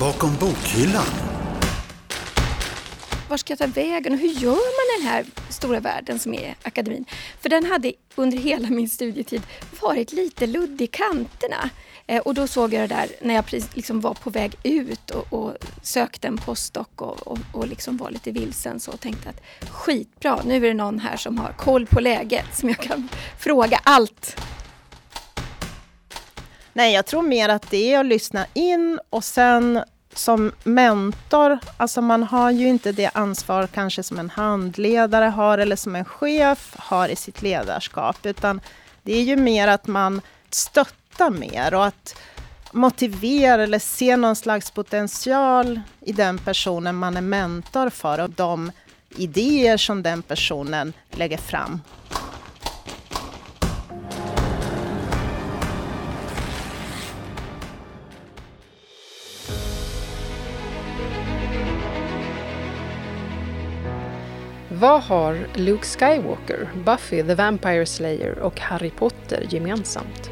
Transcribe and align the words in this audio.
Bakom 0.00 0.30
bokhyllan. 0.40 1.06
Var 3.28 3.36
ska 3.36 3.52
jag 3.52 3.58
ta 3.58 3.66
vägen 3.66 4.12
och 4.12 4.18
hur 4.18 4.28
gör 4.28 4.50
man 4.50 5.00
den 5.00 5.08
här 5.12 5.24
stora 5.50 5.80
världen 5.80 6.18
som 6.18 6.34
är 6.34 6.54
akademin? 6.62 7.04
För 7.40 7.48
den 7.48 7.64
hade 7.64 7.92
under 8.14 8.38
hela 8.38 8.68
min 8.68 8.88
studietid 8.88 9.42
varit 9.80 10.12
lite 10.12 10.46
luddig 10.46 10.84
i 10.84 10.86
kanterna. 10.86 11.70
Eh, 12.06 12.22
och 12.22 12.34
då 12.34 12.46
såg 12.46 12.72
jag 12.72 12.82
det 12.82 12.94
där 12.94 13.08
när 13.22 13.34
jag 13.34 13.44
liksom 13.74 14.00
var 14.00 14.14
på 14.14 14.30
väg 14.30 14.54
ut 14.62 15.10
och, 15.10 15.32
och 15.32 15.56
sökte 15.82 16.28
en 16.28 16.36
postdoc 16.36 16.86
och, 16.96 17.26
och, 17.26 17.38
och 17.52 17.66
liksom 17.66 17.96
var 17.96 18.10
lite 18.10 18.30
vilsen 18.30 18.80
så 18.80 18.92
och 18.92 19.00
tänkte 19.00 19.28
att 19.28 19.70
skitbra, 19.70 20.40
nu 20.44 20.56
är 20.56 20.60
det 20.60 20.74
någon 20.74 20.98
här 20.98 21.16
som 21.16 21.38
har 21.38 21.52
koll 21.52 21.86
på 21.86 22.00
läget 22.00 22.56
som 22.56 22.68
jag 22.68 22.78
kan 22.78 23.08
fråga 23.38 23.80
allt. 23.84 24.36
Nej, 26.76 26.94
jag 26.94 27.06
tror 27.06 27.22
mer 27.22 27.48
att 27.48 27.70
det 27.70 27.92
är 27.92 28.00
att 28.00 28.06
lyssna 28.06 28.46
in 28.54 29.00
och 29.10 29.24
sen 29.24 29.82
som 30.18 30.52
mentor, 30.64 31.58
alltså 31.76 32.00
man 32.00 32.22
har 32.22 32.50
ju 32.50 32.68
inte 32.68 32.92
det 32.92 33.10
ansvar 33.14 33.66
kanske 33.66 34.02
som 34.02 34.18
en 34.18 34.30
handledare 34.30 35.24
har 35.24 35.58
eller 35.58 35.76
som 35.76 35.96
en 35.96 36.04
chef 36.04 36.74
har 36.78 37.08
i 37.08 37.16
sitt 37.16 37.42
ledarskap, 37.42 38.26
utan 38.26 38.60
det 39.02 39.12
är 39.12 39.22
ju 39.22 39.36
mer 39.36 39.68
att 39.68 39.86
man 39.86 40.20
stöttar 40.50 41.30
mer 41.30 41.74
och 41.74 41.86
att 41.86 42.16
motivera 42.72 43.62
eller 43.62 43.78
se 43.78 44.16
någon 44.16 44.36
slags 44.36 44.70
potential 44.70 45.80
i 46.00 46.12
den 46.12 46.38
personen 46.38 46.94
man 46.94 47.16
är 47.16 47.20
mentor 47.20 47.90
för 47.90 48.20
och 48.20 48.30
de 48.30 48.72
idéer 49.16 49.76
som 49.76 50.02
den 50.02 50.22
personen 50.22 50.92
lägger 51.10 51.38
fram. 51.38 51.80
Vad 64.84 65.02
har 65.02 65.46
Luke 65.54 65.84
Skywalker, 65.84 66.68
Buffy 66.84 67.22
the 67.22 67.34
Vampire 67.34 67.86
Slayer 67.86 68.38
och 68.38 68.60
Harry 68.60 68.90
Potter 68.90 69.46
gemensamt? 69.50 70.30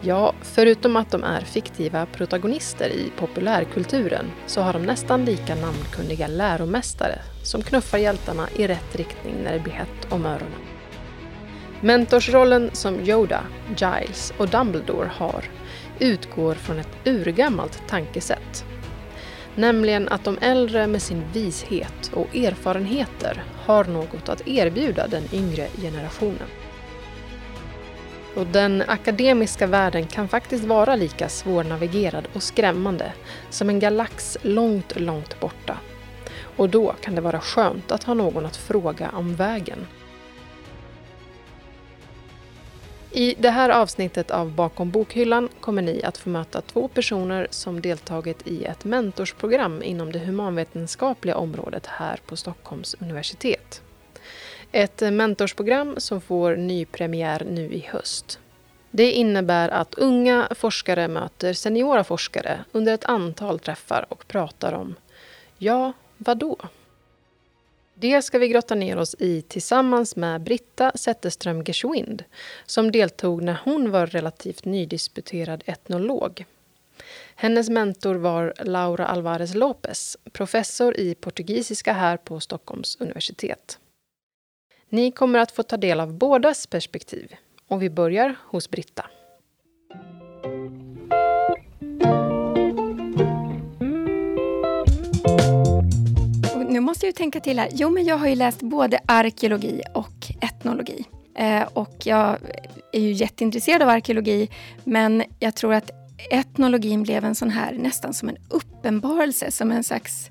Ja, 0.00 0.34
förutom 0.42 0.96
att 0.96 1.10
de 1.10 1.24
är 1.24 1.40
fiktiva 1.40 2.06
protagonister 2.06 2.88
i 2.88 3.12
populärkulturen 3.16 4.30
så 4.46 4.60
har 4.60 4.72
de 4.72 4.82
nästan 4.82 5.24
lika 5.24 5.54
namnkunniga 5.54 6.26
läromästare 6.26 7.18
som 7.42 7.62
knuffar 7.62 7.98
hjältarna 7.98 8.48
i 8.56 8.66
rätt 8.66 8.96
riktning 8.96 9.34
när 9.44 9.52
det 9.52 9.60
blir 9.60 9.72
hett 9.72 10.06
om 10.12 10.26
öronen. 10.26 10.60
Mentorsrollen 11.80 12.70
som 12.72 13.00
Yoda, 13.00 13.40
Giles 13.68 14.32
och 14.38 14.48
Dumbledore 14.48 15.10
har 15.14 15.44
utgår 15.98 16.54
från 16.54 16.78
ett 16.78 16.96
urgammalt 17.04 17.82
tankesätt 17.88 18.64
Nämligen 19.54 20.08
att 20.08 20.24
de 20.24 20.38
äldre 20.40 20.86
med 20.86 21.02
sin 21.02 21.22
vishet 21.32 22.10
och 22.12 22.36
erfarenheter 22.36 23.44
har 23.64 23.84
något 23.84 24.28
att 24.28 24.48
erbjuda 24.48 25.06
den 25.06 25.24
yngre 25.32 25.68
generationen. 25.82 26.48
Och 28.34 28.46
den 28.46 28.82
akademiska 28.86 29.66
världen 29.66 30.06
kan 30.06 30.28
faktiskt 30.28 30.64
vara 30.64 30.96
lika 30.96 31.28
svårnavigerad 31.28 32.28
och 32.32 32.42
skrämmande 32.42 33.12
som 33.50 33.68
en 33.68 33.80
galax 33.80 34.38
långt, 34.42 35.00
långt 35.00 35.40
borta. 35.40 35.78
Och 36.56 36.68
då 36.68 36.94
kan 37.00 37.14
det 37.14 37.20
vara 37.20 37.40
skönt 37.40 37.92
att 37.92 38.04
ha 38.04 38.14
någon 38.14 38.46
att 38.46 38.56
fråga 38.56 39.10
om 39.10 39.34
vägen. 39.34 39.86
I 43.16 43.34
det 43.38 43.50
här 43.50 43.70
avsnittet 43.70 44.30
av 44.30 44.52
Bakom 44.52 44.90
bokhyllan 44.90 45.48
kommer 45.60 45.82
ni 45.82 46.02
att 46.02 46.18
få 46.18 46.28
möta 46.28 46.60
två 46.60 46.88
personer 46.88 47.46
som 47.50 47.80
deltagit 47.80 48.46
i 48.46 48.64
ett 48.64 48.84
mentorsprogram 48.84 49.82
inom 49.82 50.12
det 50.12 50.18
humanvetenskapliga 50.18 51.36
området 51.36 51.86
här 51.86 52.20
på 52.26 52.36
Stockholms 52.36 52.94
universitet. 53.00 53.82
Ett 54.72 55.00
mentorsprogram 55.00 55.94
som 55.98 56.20
får 56.20 56.56
ny 56.56 56.84
premiär 56.84 57.46
nu 57.50 57.72
i 57.72 57.86
höst. 57.88 58.38
Det 58.90 59.12
innebär 59.12 59.68
att 59.68 59.94
unga 59.94 60.48
forskare 60.50 61.08
möter 61.08 61.52
seniora 61.52 62.04
forskare 62.04 62.64
under 62.72 62.94
ett 62.94 63.04
antal 63.04 63.58
träffar 63.58 64.06
och 64.08 64.28
pratar 64.28 64.72
om, 64.72 64.94
ja, 65.58 65.92
vadå? 66.16 66.58
Det 67.94 68.22
ska 68.22 68.38
vi 68.38 68.48
grotta 68.48 68.74
ner 68.74 68.96
oss 68.96 69.14
i 69.18 69.42
tillsammans 69.42 70.16
med 70.16 70.40
Britta 70.40 70.92
Zetterström 70.94 71.64
Geschwind 71.64 72.24
som 72.66 72.92
deltog 72.92 73.42
när 73.42 73.60
hon 73.64 73.90
var 73.90 74.06
relativt 74.06 74.64
nydisputerad 74.64 75.62
etnolog. 75.66 76.44
Hennes 77.34 77.70
mentor 77.70 78.14
var 78.14 78.54
Laura 78.60 79.06
Alvarez 79.06 79.54
Lopez, 79.54 80.16
professor 80.32 80.96
i 80.96 81.14
portugisiska 81.14 81.92
här 81.92 82.16
på 82.16 82.40
Stockholms 82.40 82.96
universitet. 83.00 83.78
Ni 84.88 85.10
kommer 85.10 85.38
att 85.38 85.52
få 85.52 85.62
ta 85.62 85.76
del 85.76 86.00
av 86.00 86.12
bådas 86.12 86.66
perspektiv 86.66 87.34
och 87.68 87.82
vi 87.82 87.90
börjar 87.90 88.36
hos 88.40 88.70
Britta. 88.70 89.10
Måste 96.84 97.06
jag 97.06 97.14
tänka 97.14 97.40
till 97.40 97.58
här. 97.58 97.68
Jo, 97.72 97.90
men 97.90 98.04
jag 98.04 98.18
har 98.18 98.26
ju 98.28 98.34
läst 98.34 98.62
både 98.62 99.00
arkeologi 99.06 99.82
och 99.94 100.30
etnologi. 100.40 101.04
Eh, 101.36 101.62
och 101.62 101.96
jag 102.04 102.38
är 102.92 103.00
ju 103.00 103.12
jätteintresserad 103.12 103.82
av 103.82 103.88
arkeologi, 103.88 104.48
men 104.84 105.24
jag 105.38 105.54
tror 105.54 105.74
att 105.74 105.90
etnologin 106.30 107.02
blev 107.02 107.24
en 107.24 107.34
sån 107.34 107.50
här, 107.50 107.72
nästan 107.72 108.14
som 108.14 108.28
en 108.28 108.36
uppenbarelse, 108.48 109.50
som 109.50 109.72
en 109.72 109.84
slags 109.84 110.30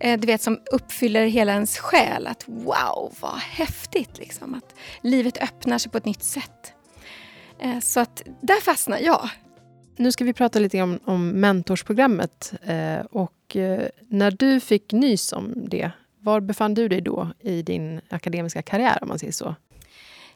eh, 0.00 0.20
du 0.20 0.26
vet, 0.26 0.42
som 0.42 0.58
uppfyller 0.72 1.26
hela 1.26 1.52
ens 1.52 1.78
själ. 1.78 2.26
Att 2.26 2.44
wow, 2.46 3.14
vad 3.20 3.38
häftigt! 3.38 4.18
Liksom. 4.18 4.54
Att 4.54 4.74
livet 5.02 5.38
öppnar 5.38 5.78
sig 5.78 5.92
på 5.92 5.98
ett 5.98 6.04
nytt 6.04 6.22
sätt. 6.22 6.72
Eh, 7.58 7.78
så 7.80 8.00
att 8.00 8.22
där 8.40 8.60
fastnar 8.60 8.98
jag. 8.98 9.30
Nu 9.98 10.12
ska 10.12 10.24
vi 10.24 10.32
prata 10.32 10.58
lite 10.58 10.82
om, 10.82 10.98
om 11.04 11.30
mentorsprogrammet. 11.30 12.52
Eh, 12.62 13.00
och 13.10 13.56
eh, 13.56 13.88
när 14.08 14.30
du 14.30 14.60
fick 14.60 14.92
nys 14.92 15.32
om 15.32 15.52
det, 15.56 15.90
var 16.20 16.40
befann 16.40 16.74
du 16.74 16.88
dig 16.88 17.00
då 17.00 17.28
i 17.40 17.62
din 17.62 18.00
akademiska 18.08 18.62
karriär? 18.62 18.98
om 19.02 19.08
man 19.08 19.18
säger 19.18 19.32
så? 19.32 19.54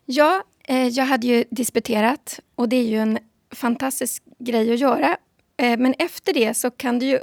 Ja, 0.05 0.43
eh, 0.65 0.89
jag 0.89 1.05
hade 1.05 1.27
ju 1.27 1.45
disputerat 1.51 2.41
och 2.55 2.69
det 2.69 2.77
är 2.77 2.85
ju 2.85 2.99
en 2.99 3.19
fantastisk 3.55 4.23
grej 4.39 4.73
att 4.73 4.79
göra. 4.79 5.17
Eh, 5.57 5.79
men 5.79 5.95
efter 5.99 6.33
det 6.33 6.55
så 6.55 6.71
kan 6.71 6.99
det 6.99 7.07
ju 7.07 7.19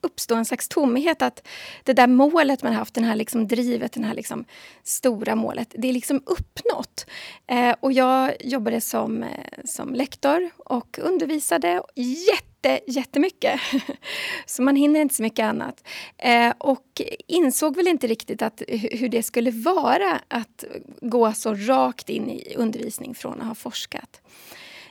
uppstå 0.00 0.34
en 0.34 0.44
slags 0.44 0.68
tomhet. 0.68 1.22
Att 1.22 1.48
det 1.84 1.92
där 1.92 2.06
målet 2.06 2.62
man 2.62 2.72
haft, 2.72 2.94
det 2.94 3.00
här 3.00 3.16
liksom 3.16 3.48
drivet, 3.48 3.92
det 3.92 4.04
här 4.04 4.14
liksom 4.14 4.44
stora 4.82 5.36
målet, 5.36 5.74
det 5.78 5.88
är 5.88 5.92
liksom 5.92 6.22
uppnått. 6.26 7.06
Eh, 7.46 7.74
och 7.80 7.92
jag 7.92 8.36
jobbade 8.40 8.80
som, 8.80 9.22
eh, 9.22 9.28
som 9.64 9.94
lektor 9.94 10.50
och 10.56 10.98
undervisade 11.02 11.82
jätte, 11.94 12.80
jättemycket. 12.86 13.60
så 14.46 14.62
man 14.62 14.76
hinner 14.76 15.00
inte 15.00 15.14
så 15.14 15.22
mycket 15.22 15.44
annat. 15.44 15.88
Eh, 16.18 16.52
och 16.58 17.02
insåg 17.26 17.76
väl 17.76 17.88
inte 17.88 18.06
riktigt 18.06 18.42
att, 18.42 18.62
hur 18.68 19.08
det 19.08 19.22
skulle 19.22 19.50
vara 19.50 20.20
att 20.28 20.64
gå 21.00 21.32
så 21.32 21.54
rakt 21.54 22.08
in 22.08 22.30
i 22.30 22.54
undervisning 22.56 23.14
från 23.14 23.40
att 23.40 23.46
ha 23.46 23.54
forskat. 23.54 24.20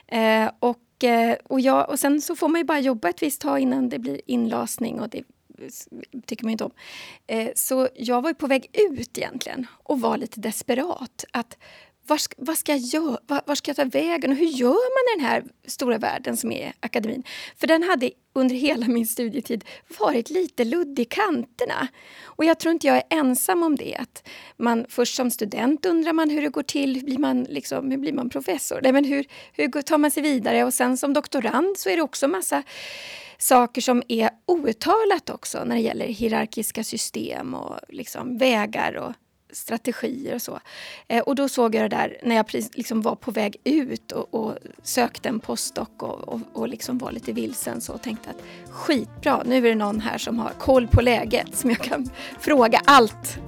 Eh, 0.06 0.50
och 0.98 1.04
eh, 1.04 1.36
och, 1.44 1.60
jag, 1.60 1.90
och 1.90 1.98
sen 1.98 2.20
så 2.20 2.36
får 2.36 2.48
man 2.48 2.60
ju 2.60 2.64
bara 2.64 2.80
jobba 2.80 3.08
ett 3.08 3.22
visst 3.22 3.40
tag 3.40 3.60
innan 3.60 3.88
det 3.88 3.98
blir 3.98 4.20
inlasning 4.26 5.00
och 5.00 5.08
det 5.08 5.24
tycker 6.26 6.44
man 6.44 6.52
inte 6.52 6.64
om. 6.64 6.72
Eh, 7.26 7.48
så 7.54 7.88
jag 7.94 8.22
var 8.22 8.32
på 8.32 8.46
väg 8.46 8.70
ut 8.72 9.18
egentligen 9.18 9.66
och 9.82 10.00
var 10.00 10.16
lite 10.16 10.40
desperat. 10.40 11.24
Att 11.30 11.58
var 12.08 12.18
ska, 12.18 12.34
var 12.38 12.54
ska 12.54 12.72
jag 12.72 12.80
göra? 12.80 13.18
Var, 13.26 13.42
var, 13.46 13.54
ska 13.54 13.68
jag 13.68 13.76
ta 13.76 13.84
vägen? 13.84 14.30
Och 14.30 14.36
hur 14.36 14.46
gör 14.46 14.68
man 14.68 15.14
i 15.14 15.18
den 15.18 15.26
här 15.26 15.44
stora 15.66 15.98
världen 15.98 16.36
som 16.36 16.52
är 16.52 16.72
akademin? 16.80 17.22
För 17.56 17.66
den 17.66 17.82
hade 17.82 18.10
under 18.32 18.54
hela 18.54 18.86
min 18.86 19.06
studietid 19.06 19.64
varit 19.98 20.30
lite 20.30 20.64
luddig 20.64 21.02
i 21.02 21.04
kanterna. 21.04 21.88
Och 22.24 22.44
jag 22.44 22.58
tror 22.58 22.72
inte 22.72 22.86
jag 22.86 22.96
är 22.96 23.02
ensam 23.10 23.62
om 23.62 23.76
det. 23.76 23.96
Att 23.96 24.28
man 24.56 24.86
först 24.88 25.14
som 25.14 25.30
student 25.30 25.86
undrar 25.86 26.12
man 26.12 26.30
hur 26.30 26.42
det 26.42 26.48
går 26.48 26.62
till. 26.62 26.94
Hur 26.94 27.02
blir 27.02 27.18
man, 27.18 27.42
liksom, 27.42 27.90
hur 27.90 27.98
blir 27.98 28.12
man 28.12 28.30
professor? 28.30 28.80
Nej, 28.82 28.92
men 28.92 29.04
hur, 29.04 29.26
hur 29.52 29.82
tar 29.82 29.98
man 29.98 30.10
sig 30.10 30.22
vidare? 30.22 30.64
Och 30.64 30.74
sen 30.74 30.96
som 30.96 31.12
doktorand 31.12 31.78
så 31.78 31.90
är 31.90 31.96
det 31.96 32.02
också 32.02 32.28
massa 32.28 32.62
saker 33.38 33.80
som 33.80 34.02
är 34.08 34.30
outtalat 34.46 35.30
också 35.30 35.64
när 35.64 35.74
det 35.74 35.82
gäller 35.82 36.06
hierarkiska 36.06 36.84
system 36.84 37.54
och 37.54 37.76
liksom 37.88 38.38
vägar 38.38 38.96
och 38.96 39.12
strategier 39.50 40.34
och 40.34 40.42
så. 40.42 40.60
Eh, 41.08 41.22
och 41.22 41.34
då 41.34 41.48
såg 41.48 41.74
jag 41.74 41.90
det 41.90 41.96
där 41.96 42.16
när 42.22 42.36
jag 42.36 42.46
liksom 42.52 43.02
var 43.02 43.14
på 43.14 43.30
väg 43.30 43.56
ut 43.64 44.12
och, 44.12 44.34
och 44.34 44.54
sökte 44.82 45.28
en 45.28 45.40
postdoc 45.40 45.88
och, 45.98 46.28
och, 46.28 46.40
och 46.52 46.68
liksom 46.68 46.98
var 46.98 47.12
lite 47.12 47.32
vilsen 47.32 47.80
så 47.80 47.92
och 47.92 48.02
tänkte 48.02 48.30
att 48.30 48.42
skitbra, 48.70 49.42
nu 49.46 49.56
är 49.56 49.62
det 49.62 49.74
någon 49.74 50.00
här 50.00 50.18
som 50.18 50.38
har 50.38 50.50
koll 50.50 50.86
på 50.86 51.00
läget 51.00 51.56
som 51.56 51.70
jag 51.70 51.78
kan 51.78 52.10
fråga 52.40 52.80
allt. 52.84 53.38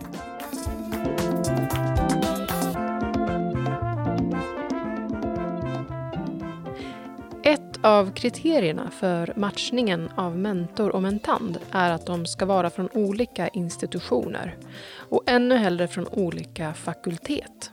Ett 7.81 7.87
av 7.87 8.13
kriterierna 8.15 8.91
för 8.91 9.33
matchningen 9.37 10.11
av 10.17 10.39
mentor 10.39 10.91
och 10.91 11.03
mentand 11.03 11.59
är 11.71 11.91
att 11.91 12.07
de 12.07 12.27
ska 12.27 12.47
vara 12.47 12.71
från 12.71 12.89
olika 12.93 13.49
institutioner 13.49 14.57
och 14.97 15.23
ännu 15.27 15.57
hellre 15.57 15.89
från 15.89 16.09
olika 16.09 16.75
fakultet. 16.75 17.71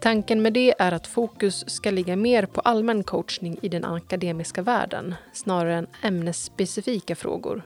Tanken 0.00 0.42
med 0.42 0.52
det 0.52 0.74
är 0.78 0.92
att 0.92 1.06
fokus 1.06 1.64
ska 1.70 1.90
ligga 1.90 2.16
mer 2.16 2.46
på 2.46 2.60
allmän 2.60 3.04
coachning 3.04 3.58
i 3.62 3.68
den 3.68 3.84
akademiska 3.84 4.62
världen 4.62 5.14
snarare 5.32 5.74
än 5.74 5.86
ämnesspecifika 6.02 7.16
frågor 7.16 7.62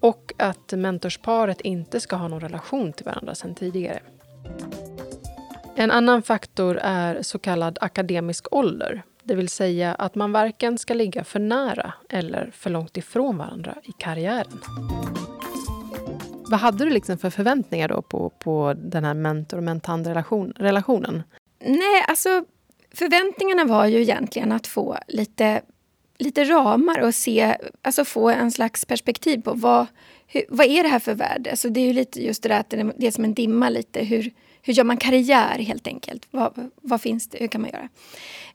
och 0.00 0.32
att 0.38 0.72
mentorsparet 0.72 1.60
inte 1.60 2.00
ska 2.00 2.16
ha 2.16 2.28
någon 2.28 2.40
relation 2.40 2.92
till 2.92 3.06
varandra 3.06 3.34
sedan 3.34 3.54
tidigare. 3.54 4.00
En 5.76 5.90
annan 5.90 6.22
faktor 6.22 6.78
är 6.82 7.22
så 7.22 7.38
kallad 7.38 7.78
akademisk 7.80 8.52
ålder. 8.52 9.02
Det 9.28 9.34
vill 9.34 9.48
säga 9.48 9.94
att 9.94 10.14
man 10.14 10.32
varken 10.32 10.78
ska 10.78 10.94
ligga 10.94 11.24
för 11.24 11.38
nära 11.38 11.92
eller 12.08 12.50
för 12.54 12.70
långt 12.70 12.96
ifrån 12.96 13.38
varandra 13.38 13.74
i 13.84 13.92
karriären. 13.98 14.60
Vad 16.50 16.60
hade 16.60 16.84
du 16.84 16.90
liksom 16.90 17.18
för 17.18 17.30
förväntningar 17.30 17.88
då 17.88 18.02
på, 18.02 18.30
på 18.30 18.74
den 18.76 19.04
här 19.04 19.14
mentor 19.14 19.56
och 19.56 19.62
mentant-relationen? 19.62 21.22
Nej, 21.60 22.04
alltså 22.08 22.44
förväntningarna 22.94 23.64
var 23.64 23.86
ju 23.86 24.02
egentligen 24.02 24.52
att 24.52 24.66
få 24.66 24.96
lite, 25.08 25.62
lite 26.18 26.44
ramar 26.44 27.00
och 27.00 27.14
se, 27.14 27.56
alltså 27.82 28.04
få 28.04 28.28
en 28.30 28.50
slags 28.50 28.84
perspektiv 28.84 29.42
på 29.42 29.52
vad, 29.54 29.86
hur, 30.26 30.42
vad 30.48 30.66
är 30.66 30.82
det 30.82 30.88
här 30.88 30.98
för 30.98 31.14
värld? 31.14 31.48
Alltså 31.50 31.68
det 31.68 31.80
är 31.80 31.86
ju 31.86 31.92
lite 31.92 32.24
just 32.24 32.42
det 32.42 32.48
där 32.48 32.60
att 32.60 32.70
det 32.96 33.06
är 33.06 33.10
som 33.10 33.24
en 33.24 33.34
dimma 33.34 33.68
lite. 33.68 34.04
Hur, 34.04 34.30
hur 34.68 34.74
gör 34.74 34.84
man 34.84 34.96
karriär 34.96 35.58
helt 35.58 35.86
enkelt? 35.86 36.26
Vad, 36.30 36.70
vad 36.82 37.00
finns 37.00 37.28
det? 37.28 37.38
Hur 37.38 37.48
kan 37.48 37.60
man 37.60 37.70
göra? 37.70 37.88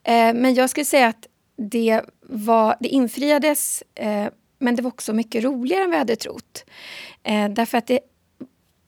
Eh, 0.02 0.34
men 0.34 0.54
jag 0.54 0.70
skulle 0.70 0.84
säga 0.84 1.06
att 1.06 1.26
det, 1.56 2.00
var, 2.20 2.76
det 2.80 2.88
infriades 2.88 3.82
eh, 3.94 4.28
men 4.58 4.76
det 4.76 4.82
var 4.82 4.88
också 4.88 5.12
mycket 5.12 5.44
roligare 5.44 5.84
än 5.84 5.90
vi 5.90 5.96
hade 5.96 6.16
trott. 6.16 6.64
Eh, 7.22 7.48
därför 7.48 7.78
att 7.78 7.86
det, 7.86 8.00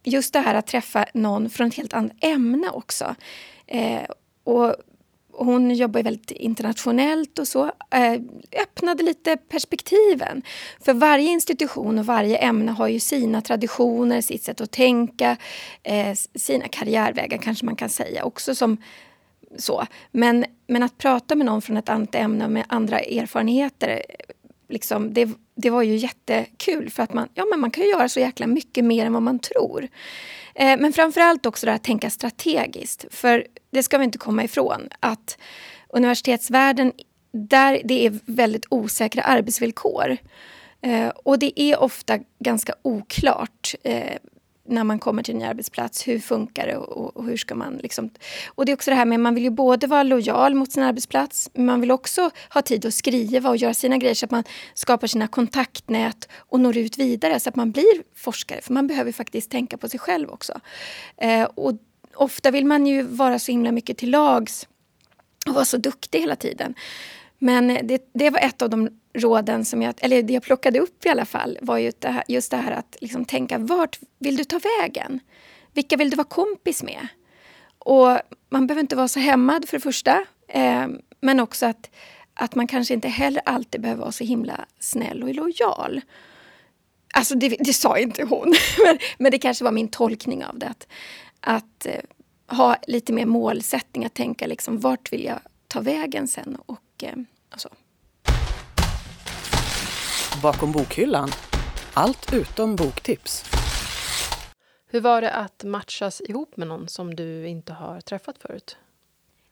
just 0.05 0.32
det 0.32 0.40
här 0.40 0.55
att 0.55 0.67
träffa 0.67 1.06
någon 1.14 1.50
från 1.50 1.67
ett 1.67 1.75
helt 1.75 1.94
annat 1.94 2.12
ämne 2.20 2.70
också. 2.70 3.14
Eh, 3.67 4.02
och 4.44 4.75
hon 5.38 5.74
jobbar 5.74 6.02
väldigt 6.02 6.30
internationellt 6.30 7.38
och 7.38 7.48
så. 7.48 7.64
Eh, 7.90 8.20
öppnade 8.62 9.02
lite 9.02 9.36
perspektiven. 9.36 10.42
För 10.80 10.92
varje 10.92 11.28
institution 11.28 11.98
och 11.98 12.06
varje 12.06 12.36
ämne 12.36 12.72
har 12.72 12.88
ju 12.88 13.00
sina 13.00 13.40
traditioner, 13.40 14.20
sitt 14.20 14.42
sätt 14.42 14.60
att 14.60 14.70
tänka, 14.70 15.36
eh, 15.82 16.14
sina 16.34 16.68
karriärvägar 16.68 17.38
kanske 17.38 17.64
man 17.66 17.76
kan 17.76 17.88
säga 17.88 18.24
också 18.24 18.54
som 18.54 18.76
så. 19.58 19.86
Men, 20.10 20.44
men 20.66 20.82
att 20.82 20.98
prata 20.98 21.34
med 21.34 21.46
någon 21.46 21.62
från 21.62 21.76
ett 21.76 21.88
annat 21.88 22.14
ämne 22.14 22.48
med 22.48 22.64
andra 22.68 23.00
erfarenheter 23.00 23.88
eh, 23.88 24.34
liksom, 24.68 25.14
det, 25.14 25.28
det 25.54 25.70
var 25.70 25.82
ju 25.82 25.96
jättekul 25.96 26.90
för 26.90 27.02
att 27.02 27.12
man, 27.12 27.28
ja, 27.34 27.44
men 27.50 27.60
man 27.60 27.70
kan 27.70 27.84
göra 27.84 28.08
så 28.08 28.20
jäkla 28.20 28.46
mycket 28.46 28.84
mer 28.84 29.06
än 29.06 29.12
vad 29.12 29.22
man 29.22 29.38
tror. 29.38 29.88
Eh, 30.58 30.76
men 30.79 30.93
framförallt 30.93 31.47
också 31.47 31.67
det 31.67 31.73
här 31.73 31.76
att 31.76 31.85
tänka 31.85 32.11
strategiskt. 32.11 33.05
För 33.11 33.47
det 33.70 33.82
ska 33.82 33.99
vi 33.99 34.05
inte 34.05 34.19
komma 34.19 34.44
ifrån 34.44 34.88
att 35.00 35.38
universitetsvärlden, 35.88 36.93
där 37.32 37.81
det 37.85 38.06
är 38.06 38.19
väldigt 38.26 38.67
osäkra 38.70 39.23
arbetsvillkor. 39.23 40.17
Eh, 40.82 41.08
och 41.08 41.38
det 41.38 41.61
är 41.61 41.79
ofta 41.79 42.19
ganska 42.38 42.75
oklart 42.82 43.75
eh, 43.82 44.17
när 44.68 44.84
man 44.84 44.98
kommer 44.98 45.22
till 45.22 45.34
en 45.34 45.38
ny 45.38 45.44
arbetsplats. 45.44 46.08
Hur 46.08 46.18
funkar 46.18 46.66
det 46.66 46.76
och, 46.76 47.16
och, 47.16 47.24
hur 47.24 47.36
ska 47.36 47.54
man 47.54 47.76
liksom... 47.76 48.10
Och 48.46 48.66
det 48.66 48.72
är 48.72 48.74
också 48.74 48.90
det 48.90 48.94
här 48.94 49.04
med 49.04 49.20
man 49.20 49.34
vill 49.34 49.44
ju 49.44 49.50
både 49.50 49.86
vara 49.86 50.02
lojal 50.02 50.54
mot 50.54 50.72
sin 50.72 50.82
arbetsplats 50.82 51.50
men 51.54 51.66
man 51.66 51.80
vill 51.80 51.90
också 51.90 52.30
ha 52.50 52.62
tid 52.62 52.86
att 52.86 52.94
skriva 52.94 53.50
och 53.50 53.56
göra 53.56 53.74
sina 53.74 53.98
grejer 53.98 54.14
så 54.14 54.24
att 54.24 54.30
man 54.30 54.44
skapar 54.74 55.06
sina 55.06 55.28
kontaktnät 55.28 56.28
och 56.34 56.60
når 56.60 56.76
ut 56.76 56.98
vidare 56.98 57.40
så 57.40 57.48
att 57.48 57.56
man 57.56 57.70
blir 57.70 58.02
forskare. 58.14 58.60
För 58.60 58.72
man 58.72 58.86
behöver 58.86 59.12
faktiskt 59.12 59.50
tänka 59.50 59.76
på 59.76 59.88
sig 59.88 60.00
själv 60.00 60.30
också. 60.30 60.60
Eh, 61.16 61.44
och 61.44 61.72
ofta 62.14 62.50
vill 62.50 62.66
man 62.66 62.86
ju 62.86 63.02
vara 63.02 63.38
så 63.38 63.52
himla 63.52 63.72
mycket 63.72 63.98
till 63.98 64.10
lags 64.10 64.69
och 65.46 65.54
vara 65.54 65.64
så 65.64 65.76
duktig 65.76 66.20
hela 66.20 66.36
tiden. 66.36 66.74
Men 67.38 67.78
det, 67.82 68.10
det 68.14 68.30
var 68.30 68.40
ett 68.40 68.62
av 68.62 68.70
de 68.70 68.88
råden 69.16 69.64
som 69.64 69.82
jag, 69.82 69.94
eller 69.98 70.22
det 70.22 70.32
jag 70.32 70.42
plockade 70.42 70.80
upp 70.80 71.06
i 71.06 71.08
alla 71.08 71.24
fall 71.24 71.58
var 71.62 71.78
ju 71.78 71.92
det 71.98 72.08
här, 72.08 72.24
just 72.28 72.50
det 72.50 72.56
här 72.56 72.72
att 72.72 72.96
liksom 73.00 73.24
tänka 73.24 73.58
vart 73.58 73.98
vill 74.18 74.36
du 74.36 74.44
ta 74.44 74.60
vägen? 74.80 75.20
Vilka 75.72 75.96
vill 75.96 76.10
du 76.10 76.16
vara 76.16 76.28
kompis 76.28 76.82
med? 76.82 77.08
Och 77.78 78.18
man 78.50 78.66
behöver 78.66 78.80
inte 78.80 78.96
vara 78.96 79.08
så 79.08 79.20
hämmad 79.20 79.68
för 79.68 79.76
det 79.76 79.80
första. 79.80 80.24
Eh, 80.48 80.86
men 81.20 81.40
också 81.40 81.66
att, 81.66 81.90
att 82.34 82.54
man 82.54 82.66
kanske 82.66 82.94
inte 82.94 83.08
heller 83.08 83.42
alltid 83.44 83.80
behöver 83.80 84.00
vara 84.00 84.12
så 84.12 84.24
himla 84.24 84.66
snäll 84.78 85.22
och 85.22 85.34
lojal. 85.34 86.00
Alltså 87.14 87.34
det, 87.34 87.48
det 87.48 87.72
sa 87.72 87.98
inte 87.98 88.24
hon, 88.24 88.54
men, 88.84 88.98
men, 89.19 89.32
det 89.32 89.38
kanske 89.38 89.64
var 89.64 89.72
min 89.72 89.88
tolkning 89.88 90.44
av 90.44 90.58
det. 90.58 90.66
Att, 90.66 90.86
att 91.40 91.86
eh, 91.86 92.56
ha 92.56 92.76
lite 92.86 93.12
mer 93.12 93.26
målsättning, 93.26 94.04
att 94.04 94.14
tänka 94.14 94.46
liksom 94.46 94.78
vart 94.78 95.12
vill 95.12 95.24
jag 95.24 95.38
ta 95.69 95.80
vägen 95.80 96.28
sen 96.28 96.56
och, 96.66 97.02
eh, 97.02 97.14
och 97.54 97.60
så. 97.60 97.69
Bakom 100.42 100.72
bokhyllan. 100.72 101.30
Allt 101.94 102.32
utom 102.32 102.76
boktips. 102.76 103.44
Hur 104.90 105.00
var 105.00 105.20
det 105.20 105.30
att 105.30 105.64
matchas 105.64 106.22
ihop 106.28 106.56
med 106.56 106.68
någon 106.68 106.88
som 106.88 107.16
du 107.16 107.48
inte 107.48 107.72
har 107.72 108.00
träffat 108.00 108.38
förut? 108.38 108.76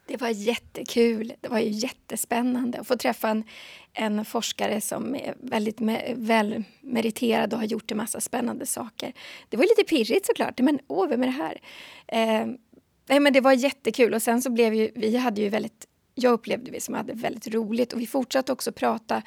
Det 0.06 0.16
var 0.20 0.28
jättekul. 0.28 1.32
Det 1.40 1.48
var 1.48 1.58
ju 1.58 1.70
jättespännande 1.70 2.80
att 2.80 2.86
få 2.86 2.96
träffa 2.96 3.28
en, 3.28 3.44
en 3.92 4.24
forskare 4.24 4.80
som 4.80 5.14
är 5.14 5.34
väldigt 5.40 5.80
me, 5.80 6.14
välmeriterad 6.16 7.52
och 7.52 7.58
har 7.58 7.66
gjort 7.66 7.90
en 7.90 7.96
massa 7.96 8.20
spännande 8.20 8.66
saker. 8.66 9.12
Det 9.48 9.56
var 9.56 9.64
lite 9.64 9.84
pirrigt 9.88 10.26
såklart. 10.26 10.60
Men 10.60 10.78
åh, 10.86 11.08
vem 11.08 11.22
är 11.22 11.26
det 11.26 11.32
här? 11.32 11.60
Eh, 12.06 12.46
nej, 13.08 13.20
men 13.20 13.32
det 13.32 13.40
var 13.40 13.52
jättekul. 13.52 14.14
Och 14.14 14.22
sen 14.22 14.42
så 14.42 14.50
blev 14.50 14.74
ju, 14.74 14.90
vi 14.94 15.16
hade 15.16 15.40
ju 15.40 15.48
väldigt 15.48 15.86
jag 16.14 16.32
upplevde 16.32 16.70
vi 16.70 16.80
som 16.80 16.94
hade 16.94 17.12
väldigt 17.12 17.54
roligt 17.54 17.92
och 17.92 18.00
vi 18.00 18.06
fortsatte 18.06 18.52
också 18.52 18.72
prata. 18.72 19.22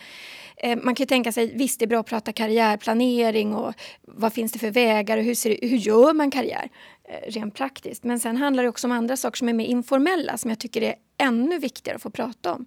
Eh, 0.58 0.78
man 0.84 0.96
kan 0.96 1.04
ju 1.04 1.08
tänka 1.08 1.32
sig, 1.32 1.56
visst 1.56 1.80
det 1.80 1.86
är 1.86 1.88
bra 1.88 2.00
att 2.00 2.06
prata 2.06 2.32
karriärplanering 2.32 3.56
och 3.56 3.74
vad 4.02 4.34
finns 4.34 4.52
det 4.52 4.60
för 4.60 4.72
vägar 4.72 5.18
och 5.18 5.24
hur, 5.24 5.36
ser 5.36 5.50
det, 5.50 5.68
hur 5.68 5.78
gör 5.78 6.14
man 6.14 6.32
karriär 6.32 6.70
eh, 7.10 7.32
rent 7.32 7.56
praktiskt. 7.56 8.04
Men 8.04 8.20
sen 8.20 8.38
handlar 8.38 8.64
det 8.64 8.70
också 8.70 8.88
om 8.88 8.92
andra 8.92 9.18
saker 9.18 9.38
som 9.38 9.50
är 9.50 9.54
mer 9.54 9.66
informella 9.66 10.38
som 10.38 10.50
jag 10.50 10.60
tycker 10.60 10.82
är 10.82 10.96
ännu 11.18 11.60
viktigare 11.60 11.96
att 11.96 12.02
få 12.02 12.10
prata 12.10 12.54
om. 12.54 12.66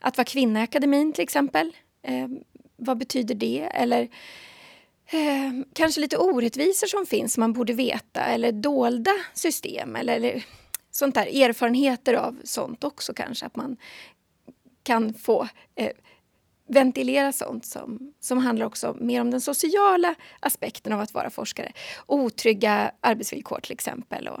Att 0.00 0.16
vara 0.16 0.24
kvinna 0.24 0.60
i 0.60 0.62
akademin 0.62 1.12
till 1.12 1.24
exempel. 1.24 1.72
Eh, 2.02 2.28
vad 2.76 2.98
betyder 2.98 3.34
det? 3.34 3.68
Eller 3.74 4.02
eh, 5.10 5.52
kanske 5.72 6.00
lite 6.00 6.16
orättvisor 6.16 6.86
som 6.86 7.06
finns 7.06 7.34
som 7.34 7.40
man 7.40 7.52
borde 7.52 7.72
veta 7.72 8.24
eller 8.24 8.52
dolda 8.52 9.12
system 9.34 9.96
eller, 9.96 10.16
eller 10.16 10.44
sånt 10.90 11.14
där, 11.14 11.26
erfarenheter 11.26 12.14
av 12.14 12.40
sånt 12.44 12.84
också 12.84 13.14
kanske. 13.14 13.46
Att 13.46 13.56
man 13.56 13.76
kan 14.82 15.14
få 15.14 15.48
eh, 15.74 15.92
ventilera 16.66 17.32
sånt 17.32 17.64
som, 17.64 18.14
som 18.20 18.38
handlar 18.38 18.66
också 18.66 18.96
mer 19.00 19.20
om 19.20 19.30
den 19.30 19.40
sociala 19.40 20.14
aspekten 20.40 20.92
av 20.92 21.00
att 21.00 21.14
vara 21.14 21.30
forskare. 21.30 21.72
Otrygga 22.06 22.92
arbetsvillkor 23.00 23.60
till 23.60 23.72
exempel 23.72 24.28
och 24.28 24.40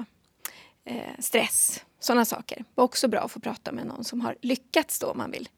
eh, 0.84 1.18
stress. 1.18 1.84
Sådana 2.00 2.24
saker. 2.24 2.56
Det 2.56 2.64
var 2.74 2.84
också 2.84 3.08
bra 3.08 3.20
att 3.20 3.32
få 3.32 3.40
prata 3.40 3.72
med 3.72 3.86
någon 3.86 4.04
som 4.04 4.20
har 4.20 4.36
lyckats 4.42 4.98
då 4.98 5.06
om 5.06 5.18
man 5.18 5.30
vill 5.30 5.48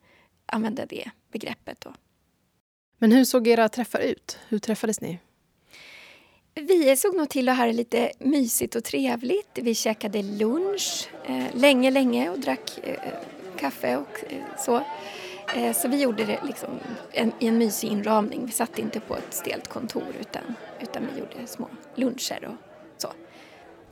använda 0.46 0.86
det 0.86 1.10
begreppet. 1.32 1.80
Då. 1.80 1.94
Men 2.98 3.12
hur 3.12 3.24
såg 3.24 3.48
era 3.48 3.68
träffar 3.68 4.00
ut? 4.00 4.38
Hur 4.48 4.58
träffades 4.58 5.00
ni? 5.00 5.18
Vi 6.54 6.96
såg 6.96 7.16
nog 7.16 7.28
till 7.28 7.48
att 7.48 7.56
ha 7.56 7.66
det 7.66 7.72
lite 7.72 8.12
mysigt 8.18 8.74
och 8.74 8.84
trevligt. 8.84 9.58
Vi 9.62 9.74
käkade 9.74 10.22
lunch 10.22 11.08
eh, 11.24 11.44
länge, 11.54 11.90
länge 11.90 12.30
och 12.30 12.38
drack 12.38 12.78
eh, 12.82 12.98
kaffe 13.56 13.96
och 13.96 14.24
eh, 14.32 14.58
så. 14.58 14.82
Eh, 15.56 15.72
så 15.72 15.88
vi 15.88 16.02
gjorde 16.02 16.24
det 16.24 16.38
liksom 16.46 16.70
en, 17.12 17.32
i 17.38 17.46
en 17.46 17.58
mysig 17.58 17.88
inramning. 17.88 18.46
Vi 18.46 18.52
satt 18.52 18.78
inte 18.78 19.00
på 19.00 19.16
ett 19.16 19.34
stelt 19.34 19.68
kontor 19.68 20.14
utan, 20.20 20.42
utan 20.80 21.08
vi 21.12 21.20
gjorde 21.20 21.46
små 21.46 21.68
luncher 21.94 22.44
och 22.44 22.71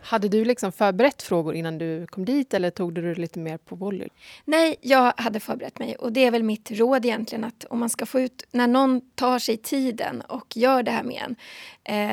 hade 0.03 0.29
du 0.29 0.45
liksom 0.45 0.73
förberett 0.73 1.23
frågor 1.23 1.55
innan 1.55 1.79
du 1.79 2.07
kom 2.07 2.25
dit 2.25 2.55
eller 2.55 2.71
tog 2.71 2.95
du 2.95 3.03
det 3.03 3.21
lite 3.21 3.39
mer 3.39 3.59
på 3.59 3.77
volley? 3.77 4.09
Nej, 4.45 4.77
jag 4.81 5.13
hade 5.17 5.41
förberett 5.41 5.79
mig 5.79 5.97
och 5.97 6.13
det 6.13 6.25
är 6.25 6.31
väl 6.31 6.43
mitt 6.43 6.71
råd 6.71 7.05
egentligen 7.05 7.45
att 7.45 7.65
om 7.71 7.79
man 7.79 7.91
ska 7.91 8.07
få 8.07 8.21
ut, 8.21 8.47
när 8.51 8.67
någon 8.67 9.01
tar 9.15 9.39
sig 9.39 9.57
tiden 9.57 10.21
och 10.21 10.57
gör 10.57 10.83
det 10.83 10.91
här 10.91 11.03
med 11.03 11.23
en 11.23 11.37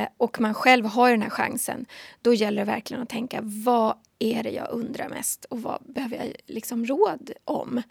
eh, 0.01 0.07
och 0.17 0.41
man 0.41 0.53
själv 0.53 0.85
har 0.85 1.11
den 1.11 1.21
här 1.21 1.29
chansen, 1.29 1.85
då 2.21 2.33
gäller 2.33 2.65
det 2.65 2.71
verkligen 2.71 3.03
att 3.03 3.09
tänka 3.09 3.39
vad 3.43 3.97
är 4.19 4.43
det 4.43 4.51
jag 4.51 4.67
undrar 4.71 5.09
mest 5.09 5.45
och 5.45 5.61
vad 5.61 5.81
behöver 5.85 6.17
jag 6.17 6.33
liksom 6.45 6.85
råd 6.85 7.31
om? 7.45 7.81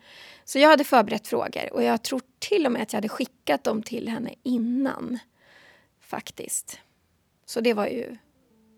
Så 0.44 0.58
jag 0.58 0.68
hade 0.68 0.84
förberett 0.84 1.28
frågor 1.28 1.72
och 1.72 1.82
jag 1.82 2.02
tror 2.02 2.20
till 2.38 2.66
och 2.66 2.72
med 2.72 2.82
att 2.82 2.92
jag 2.92 2.96
hade 2.96 3.08
skickat 3.08 3.64
dem 3.64 3.82
till 3.82 4.08
henne 4.08 4.34
innan 4.42 5.18
faktiskt. 6.00 6.80
Så 7.46 7.60
det 7.60 7.74
var 7.74 7.86
ju 7.86 8.16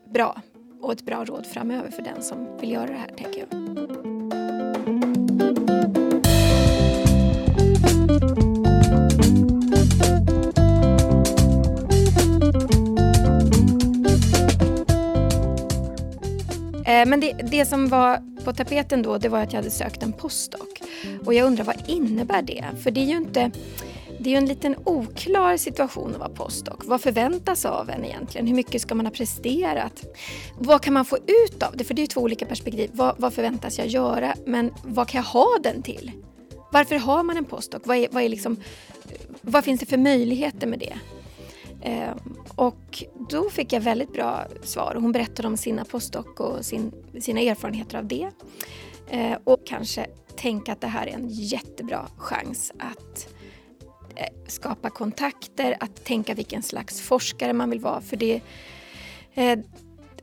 bra 0.06 0.42
och 0.80 0.92
ett 0.92 1.04
bra 1.04 1.24
råd 1.24 1.46
framöver 1.46 1.90
för 1.90 2.02
den 2.02 2.22
som 2.22 2.56
vill 2.60 2.70
göra 2.70 2.86
det 2.86 2.98
här, 2.98 3.08
tänker 3.08 3.40
jag. 3.40 3.78
Eh, 16.88 17.06
men 17.06 17.20
det, 17.20 17.32
det, 17.32 17.64
som 17.64 17.88
var 17.88 18.20
på 18.44 18.52
tapeten 18.52 19.02
då, 19.02 19.18
det 19.18 19.28
var 19.28 19.42
att 19.42 19.52
jag 19.52 19.58
hade 19.58 19.70
sökt 19.70 20.02
en 20.02 20.12
postdoc. 20.12 20.68
Och 21.26 21.34
jag 21.34 21.46
undrar 21.46 21.64
vad 21.64 21.82
innebär 21.86 22.42
det? 22.42 22.64
För 22.82 22.90
det 22.90 23.00
är 23.00 23.04
ju 23.04 23.16
inte 23.16 23.50
det 24.20 24.30
är 24.30 24.32
ju 24.32 24.36
en 24.36 24.46
liten 24.46 24.76
oklar 24.84 25.56
situation 25.56 26.10
att 26.12 26.18
vara 26.18 26.28
postdoc. 26.28 26.76
Vad 26.84 27.00
förväntas 27.00 27.64
av 27.64 27.90
en 27.90 28.04
egentligen? 28.04 28.46
Hur 28.46 28.54
mycket 28.54 28.82
ska 28.82 28.94
man 28.94 29.06
ha 29.06 29.12
presterat? 29.12 30.04
Vad 30.58 30.82
kan 30.82 30.94
man 30.94 31.04
få 31.04 31.16
ut 31.16 31.62
av 31.62 31.76
det? 31.76 31.84
För 31.84 31.94
det 31.94 32.00
är 32.00 32.04
ju 32.04 32.06
två 32.06 32.20
olika 32.20 32.46
perspektiv. 32.46 32.90
Vad, 32.92 33.14
vad, 33.18 33.34
förväntas 33.34 33.78
jag 33.78 33.86
göra? 33.86 34.34
Men 34.46 34.72
vad 34.84 35.08
kan 35.08 35.18
jag 35.18 35.28
ha 35.28 35.58
den 35.62 35.82
till? 35.82 36.12
Varför 36.72 36.96
har 36.96 37.22
man 37.22 37.36
en 37.36 37.44
postdoc? 37.44 37.82
Vad, 37.84 37.96
är, 37.96 38.08
vad, 38.10 38.22
är 38.22 38.28
liksom, 38.28 38.56
vad 39.40 39.64
finns 39.64 39.80
det 39.80 39.86
för 39.86 39.96
möjligheter 39.96 40.66
med 40.66 40.78
det? 40.78 40.98
Eh, 41.80 42.10
och 42.54 43.04
då 43.30 43.50
fick 43.50 43.72
jag 43.72 43.80
väldigt 43.80 44.12
bra 44.12 44.46
svar. 44.62 44.94
Hon 44.94 45.12
berättade 45.12 45.48
om 45.48 45.56
sina 45.56 45.84
postdoc 45.84 46.26
och 46.36 46.64
sin, 46.64 46.92
sina 47.20 47.40
erfarenheter 47.40 47.98
av 47.98 48.06
det. 48.06 48.30
Eh, 49.08 49.38
och 49.44 49.66
kanske 49.66 50.06
tänka 50.36 50.72
att 50.72 50.80
det 50.80 50.86
här 50.86 51.06
är 51.06 51.14
en 51.14 51.28
jättebra 51.28 52.06
chans 52.16 52.72
att 52.78 53.28
eh, 53.28 53.37
Eh, 54.16 54.26
skapa 54.46 54.90
kontakter, 54.90 55.76
att 55.80 56.04
tänka 56.04 56.34
vilken 56.34 56.62
slags 56.62 57.00
forskare 57.00 57.52
man 57.52 57.70
vill 57.70 57.80
vara. 57.80 58.00
För 58.00 58.16
det, 58.16 58.40
eh, 59.34 59.58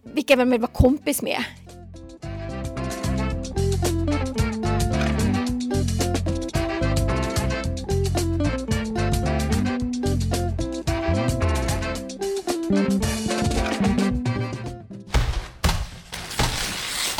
vilka 0.03 0.37
man 0.37 0.49
vill 0.49 0.61
vara 0.61 0.71
kompis 0.71 1.21
med 1.21 1.43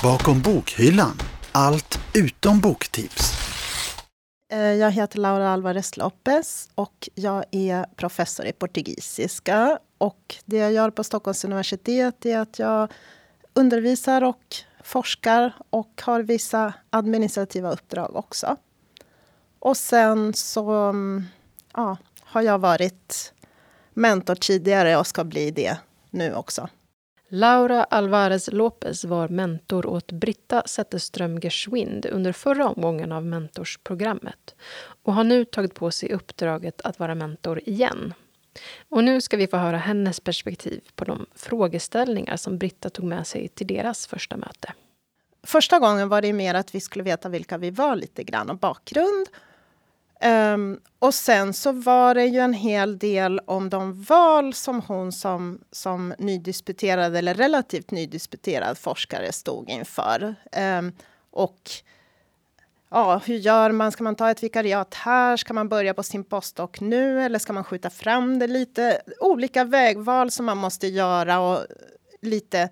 Bakom 0.06 0.42
bokhyllan. 0.42 1.18
Allt 1.52 2.00
utom 2.14 2.60
boktips. 2.60 3.35
Eh, 4.50 4.60
jag 4.60 4.92
heter 4.92 5.20
Laura 5.20 5.50
Alvarez 5.50 5.98
Lopez 5.98 6.70
och 6.76 7.10
jag 7.16 7.46
är 7.52 7.86
professor 7.96 8.46
i 8.46 8.54
portugisiska. 8.54 9.80
Och 9.98 10.36
det 10.46 10.58
jag 10.58 10.74
gör 10.74 10.90
på 10.90 11.04
Stockholms 11.04 11.46
universitet 11.46 12.26
är 12.26 12.38
att 12.38 12.60
jag 12.60 12.92
undervisar 13.54 14.24
och 14.24 14.56
forskar 14.84 15.54
och 15.70 16.02
har 16.06 16.22
vissa 16.22 16.74
administrativa 16.90 17.72
uppdrag 17.72 18.16
också. 18.16 18.58
Och 19.60 19.78
sen 19.78 20.34
så 20.34 20.72
mm, 20.72 21.26
ja, 21.74 21.98
har 22.22 22.42
jag 22.42 22.60
varit 22.60 23.34
mentor 23.94 24.36
tidigare 24.36 24.98
och 24.98 25.08
ska 25.08 25.24
bli 25.24 25.52
det 25.52 25.78
nu 26.10 26.36
också. 26.36 26.70
Laura 27.28 27.84
Alvarez 27.84 28.50
Lopez 28.52 29.06
var 29.06 29.28
mentor 29.28 29.86
åt 29.86 30.12
Britta 30.12 30.64
Zetterström 30.66 31.40
Geschwind 31.40 32.06
under 32.06 32.32
förra 32.32 32.68
omgången 32.70 33.12
av 33.12 33.26
mentorsprogrammet 33.26 34.56
och 35.04 35.14
har 35.14 35.24
nu 35.24 35.46
tagit 35.46 35.74
på 35.74 35.92
sig 35.92 36.12
uppdraget 36.12 36.82
att 36.82 37.00
vara 37.00 37.16
mentor 37.16 37.62
igen. 37.66 38.14
Och 38.90 39.04
nu 39.04 39.22
ska 39.22 39.38
vi 39.38 39.48
få 39.48 39.58
höra 39.58 39.78
hennes 39.78 40.20
perspektiv 40.20 40.82
på 40.96 41.06
de 41.06 41.26
frågeställningar 41.36 42.38
som 42.38 42.58
Britta 42.58 42.90
tog 42.90 43.06
med 43.06 43.28
sig 43.28 43.48
till 43.48 43.68
deras 43.68 44.08
första 44.08 44.38
möte. 44.38 44.74
Första 45.44 45.80
gången 45.80 46.10
var 46.10 46.22
det 46.22 46.34
mer 46.34 46.54
att 46.54 46.76
vi 46.76 46.82
skulle 46.82 47.04
veta 47.04 47.30
vilka 47.30 47.58
vi 47.58 47.72
var 47.72 47.96
lite 47.96 48.24
grann 48.24 48.50
och 48.50 48.58
bakgrund 48.58 49.28
Um, 50.24 50.80
och 51.00 51.14
sen 51.14 51.54
så 51.54 51.72
var 51.72 52.16
det 52.16 52.26
ju 52.26 52.40
en 52.40 52.54
hel 52.54 52.98
del 52.98 53.40
om 53.46 53.70
de 53.70 54.04
val 54.04 54.54
som 54.54 54.82
hon 54.82 55.12
som, 55.12 55.60
som 55.72 56.14
nydisputerad 56.20 57.16
eller 57.16 57.34
relativt 57.34 57.92
nydisputerad 57.92 58.78
forskare 58.78 59.32
stod 59.32 59.70
inför. 59.70 60.36
Um, 60.80 60.92
och 61.32 61.72
ja, 62.90 63.22
hur 63.26 63.36
gör 63.36 63.72
man? 63.72 63.92
Ska 63.92 64.04
man 64.04 64.16
ta 64.16 64.30
ett 64.32 64.44
vikariat 64.44 64.94
här? 64.94 65.38
Ska 65.38 65.54
man 65.54 65.70
börja 65.70 65.94
på 65.94 66.04
sin 66.04 66.24
postdoc 66.24 66.72
nu 66.80 67.22
eller 67.22 67.40
ska 67.40 67.54
man 67.54 67.64
skjuta 67.64 67.90
fram 67.90 68.40
det 68.40 68.48
lite? 68.48 69.02
Olika 69.20 69.64
vägval 69.64 70.32
som 70.32 70.46
man 70.46 70.58
måste 70.58 70.88
göra 70.88 71.40
och 71.40 71.66
lite 72.22 72.70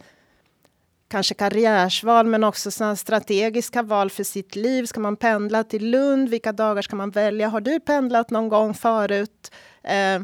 kanske 1.13 1.33
karriärsval, 1.33 2.25
men 2.25 2.43
också 2.43 2.71
såna 2.71 2.95
strategiska 2.95 3.81
val 3.81 4.09
för 4.09 4.23
sitt 4.23 4.55
liv. 4.55 4.85
Ska 4.85 4.99
man 4.99 5.15
pendla 5.15 5.63
till 5.63 5.89
Lund? 5.89 6.29
Vilka 6.29 6.51
dagar 6.51 6.81
ska 6.81 6.95
man 6.95 7.11
välja? 7.11 7.47
Har 7.47 7.61
du 7.61 7.79
pendlat 7.79 8.29
någon 8.29 8.49
gång 8.49 8.73
förut? 8.73 9.51
Eh, 9.83 10.21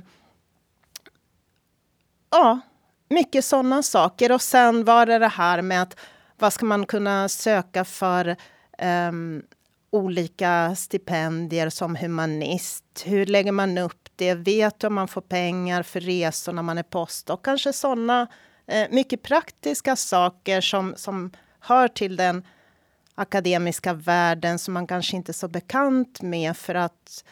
ja, 2.29 2.59
mycket 3.09 3.45
sådana 3.45 3.83
saker. 3.83 4.31
Och 4.31 4.41
sen 4.41 4.85
var 4.85 5.05
det 5.05 5.19
det 5.19 5.27
här 5.27 5.61
med 5.61 5.81
att 5.81 5.99
vad 6.37 6.53
ska 6.53 6.65
man 6.65 6.85
kunna 6.85 7.29
söka 7.29 7.85
för 7.85 8.27
eh, 8.77 9.11
olika 9.91 10.75
stipendier 10.75 11.69
som 11.69 11.95
humanist? 11.95 12.85
Hur 13.05 13.25
lägger 13.25 13.51
man 13.51 13.77
upp 13.77 14.09
det? 14.15 14.33
Vet 14.33 14.79
du 14.79 14.87
om 14.87 14.93
man 14.93 15.07
får 15.07 15.21
pengar 15.21 15.83
för 15.83 15.99
resor 15.99 16.53
när 16.53 16.63
man 16.63 16.77
är 16.77 16.83
post? 16.83 17.29
Och 17.29 17.45
kanske 17.45 17.73
sådana 17.73 18.27
Eh, 18.69 18.87
mycket 18.89 19.23
praktiska 19.23 19.95
saker 19.95 20.61
som, 20.61 20.93
som 20.97 21.31
hör 21.59 21.87
till 21.87 22.15
den 22.15 22.47
akademiska 23.15 23.93
världen 23.93 24.59
som 24.59 24.73
man 24.73 24.87
kanske 24.87 25.15
inte 25.15 25.31
är 25.31 25.33
så 25.33 25.47
bekant 25.47 26.21
med 26.21 26.57
för 26.57 26.75
att 26.75 27.23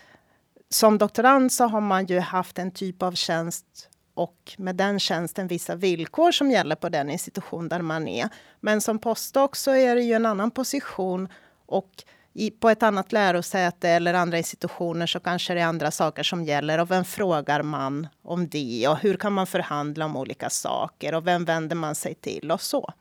som 0.70 0.98
doktorand 0.98 1.51
så 1.51 1.67
har 1.67 1.82
man 1.82 2.06
ju 2.06 2.20
haft 2.20 2.60
en 2.60 2.72
typ 2.72 3.03
av 3.03 3.12
tjänst 3.12 3.89
och 4.13 4.56
med 4.58 4.75
den 4.75 5.00
tjänsten 5.00 5.48
vissa 5.48 5.75
villkor 5.75 6.32
som 6.32 6.51
gäller 6.51 6.75
på 6.75 6.89
den 6.89 7.10
institution 7.10 7.70
där 7.70 7.82
man 7.82 8.08
är. 8.08 8.29
Men 8.60 8.82
som 8.82 9.00
postdoc 9.00 9.58
så 9.58 9.72
är 9.72 9.96
det 9.96 10.01
ju 10.01 10.13
en 10.13 10.25
annan 10.25 10.51
position 10.51 11.29
och 11.65 12.03
i, 12.38 12.51
på 12.51 12.70
ett 12.70 12.84
annat 12.84 13.12
lärosäte 13.12 13.89
eller 13.89 14.13
andra 14.13 14.38
institutioner 14.38 15.08
så 15.08 15.20
kanske 15.20 15.53
det 15.53 15.62
är 15.62 15.65
andra 15.65 15.91
saker 15.91 16.24
som 16.24 16.44
gäller. 16.44 16.79
Och 16.79 16.91
vem 16.91 17.06
frågar 17.06 17.63
man 17.63 18.08
om 18.22 18.48
det? 18.48 18.88
Och 18.88 18.98
hur 18.98 19.17
kan 19.17 19.34
man 19.34 19.48
förhandla 19.48 20.06
om 20.06 20.15
olika 20.15 20.50
saker? 20.50 21.13
Och 21.13 21.27
vem 21.27 21.46
vänder 21.46 21.75
man 21.75 21.96
sig 21.96 22.15
till? 22.15 22.51
Och 22.51 22.62
så. 22.62 22.94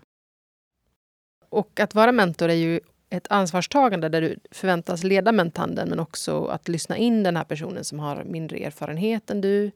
Och 1.48 1.80
att 1.80 1.94
vara 1.94 2.12
mentor 2.12 2.48
är 2.48 2.54
ju 2.54 2.80
ett 3.10 3.26
ansvarstagande 3.30 4.08
där 4.08 4.20
du 4.20 4.38
förväntas 4.50 5.04
leda 5.04 5.32
mentanden 5.32 5.88
men 5.88 6.00
också 6.00 6.44
att 6.44 6.68
lyssna 6.68 6.96
in 6.96 7.22
den 7.22 7.36
här 7.36 7.44
personen 7.44 7.84
som 7.84 7.98
har 7.98 8.24
mindre 8.24 8.58
erfarenhet 8.58 9.30
än 9.30 9.40
du. 9.40 9.70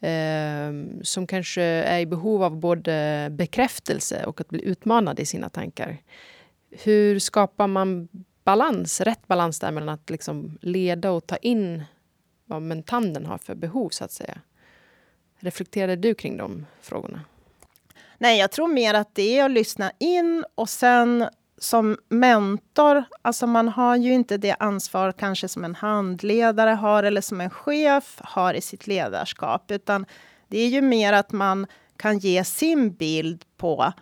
Eh, 0.00 0.72
som 1.02 1.26
kanske 1.26 1.62
är 1.62 2.00
i 2.00 2.06
behov 2.06 2.42
av 2.42 2.56
både 2.56 3.28
bekräftelse 3.30 4.24
och 4.24 4.40
att 4.40 4.48
bli 4.48 4.64
utmanad 4.64 5.20
i 5.20 5.26
sina 5.26 5.48
tankar. 5.48 5.98
Hur 6.70 7.18
skapar 7.18 7.66
man 7.66 8.08
balans, 8.44 9.00
rätt 9.00 9.28
balans 9.28 9.58
där 9.58 9.70
mellan 9.70 9.88
att 9.88 10.10
liksom 10.10 10.58
leda 10.60 11.10
och 11.10 11.26
ta 11.26 11.36
in 11.36 11.84
vad 12.44 12.62
mentanden 12.62 13.26
har 13.26 13.38
för 13.38 13.54
behov, 13.54 13.88
så 13.88 14.04
att 14.04 14.12
säga. 14.12 14.38
Reflekterade 15.38 15.96
du 15.96 16.14
kring 16.14 16.36
de 16.36 16.66
frågorna? 16.80 17.20
Nej, 18.18 18.38
jag 18.38 18.50
tror 18.50 18.68
mer 18.68 18.94
att 18.94 19.14
det 19.14 19.38
är 19.38 19.44
att 19.44 19.50
lyssna 19.50 19.92
in 19.98 20.44
och 20.54 20.68
sen 20.68 21.28
som 21.58 21.96
mentor, 22.08 23.04
alltså 23.22 23.46
man 23.46 23.68
har 23.68 23.96
ju 23.96 24.12
inte 24.12 24.36
det 24.36 24.56
ansvar 24.58 25.12
kanske 25.12 25.48
som 25.48 25.64
en 25.64 25.74
handledare 25.74 26.70
har 26.70 27.02
eller 27.02 27.20
som 27.20 27.40
en 27.40 27.50
chef 27.50 28.20
har 28.24 28.54
i 28.54 28.60
sitt 28.60 28.86
ledarskap, 28.86 29.70
utan 29.70 30.06
det 30.48 30.58
är 30.58 30.68
ju 30.68 30.82
mer 30.82 31.12
att 31.12 31.32
man 31.32 31.66
kan 31.96 32.18
ge 32.18 32.44
sin 32.44 32.94
bild 32.94 33.44
på 33.56 33.92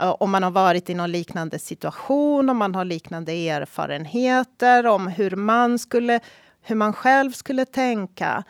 Eh, 0.00 0.16
om 0.20 0.30
man 0.30 0.42
har 0.42 0.50
varit 0.50 0.90
i 0.90 0.94
någon 0.94 1.12
liknande 1.12 1.58
situation, 1.58 2.50
om 2.50 2.56
man 2.56 2.74
har 2.74 2.84
liknande 2.84 3.32
erfarenheter, 3.32 4.86
om 4.86 5.06
hur 5.06 5.36
man, 5.36 5.78
skulle, 5.78 6.20
hur 6.62 6.76
man 6.76 6.92
själv 6.92 7.32
skulle 7.32 7.64
tänka 7.64 8.44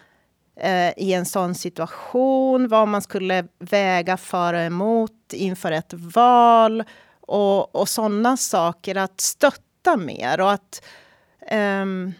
eh, 0.61 0.91
i 0.97 1.13
en 1.13 1.27
sån 1.27 1.55
situation, 1.55 2.69
vad 2.69 2.89
man 2.89 3.03
skulle 3.03 3.45
väga 3.59 4.17
för 4.17 4.55
och 4.55 4.61
emot 4.61 5.33
inför 5.33 5.73
ett 5.73 5.93
val 5.95 6.85
och, 7.21 7.77
och 7.77 7.89
sådana 7.89 8.37
saker. 8.37 8.97
Att 8.97 9.21
stötta 9.21 9.97
mer 9.97 10.41
och 10.41 10.53
att 10.53 10.83
um, 11.53 12.15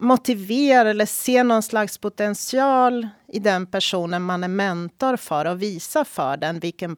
motivera 0.00 0.90
eller 0.90 1.06
se 1.06 1.42
någon 1.42 1.62
slags 1.62 1.98
potential 1.98 3.08
i 3.28 3.38
den 3.38 3.66
personen 3.66 4.22
man 4.22 4.44
är 4.44 4.48
mentor 4.48 5.16
för 5.16 5.44
och 5.44 5.62
visa 5.62 6.04
för 6.04 6.36
den 6.36 6.58
vilken 6.58 6.96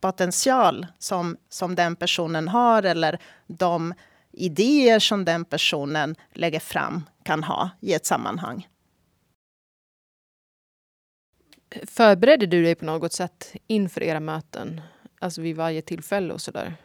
potential 0.00 0.86
som, 0.98 1.36
som 1.48 1.74
den 1.74 1.96
personen 1.96 2.48
har 2.48 2.82
eller 2.82 3.18
de 3.46 3.94
idéer 4.32 4.98
som 4.98 5.24
den 5.24 5.44
personen 5.44 6.14
lägger 6.32 6.60
fram 6.60 7.04
kan 7.22 7.44
ha 7.44 7.70
i 7.80 7.94
ett 7.94 8.06
sammanhang. 8.06 8.68
Förberedde 11.86 12.46
du 12.46 12.62
dig 12.62 12.74
på 12.74 12.84
något 12.84 13.12
sätt 13.12 13.52
inför 13.66 14.02
era 14.02 14.20
möten? 14.20 14.80
Alltså 15.18 15.40
vid 15.40 15.56
varje 15.56 15.82
tillfälle 15.82 16.34
och 16.34 16.40
sådär? 16.40 16.76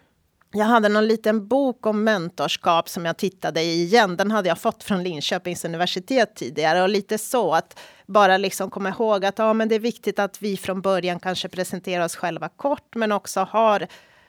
Jag 0.51 0.65
hade 0.65 0.89
någon 0.89 1.07
liten 1.07 1.47
bok 1.47 1.85
om 1.85 2.03
mentorskap 2.03 2.89
som 2.89 3.05
jag 3.05 3.17
tittade 3.17 3.61
i 3.61 3.83
igen. 3.83 4.17
Den 4.17 4.31
hade 4.31 4.49
jag 4.49 4.59
fått 4.59 4.83
från 4.83 5.03
Linköpings 5.03 5.65
universitet 5.65 6.35
tidigare. 6.35 6.81
Och 6.81 6.89
lite 6.89 7.17
så 7.17 7.53
att 7.53 7.79
bara 8.05 8.37
liksom 8.37 8.69
komma 8.69 8.89
ihåg 8.89 9.25
att 9.25 9.39
ja, 9.39 9.53
men 9.53 9.69
det 9.69 9.75
är 9.75 9.79
viktigt 9.79 10.19
att 10.19 10.41
vi 10.41 10.57
från 10.57 10.81
början 10.81 11.19
kanske 11.19 11.49
presenterar 11.49 12.05
oss 12.05 12.15
själva 12.15 12.49
kort, 12.49 12.95
men 12.95 13.11
också 13.11 13.39
har 13.39 13.87